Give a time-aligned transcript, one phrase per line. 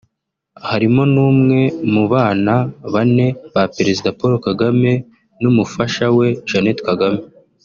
[0.69, 1.59] harimo n’umwe
[1.93, 2.55] mu bana
[2.93, 4.91] bane ba Perezida Paul Kagame
[5.41, 7.21] n’umufasha we Jeannette Kagame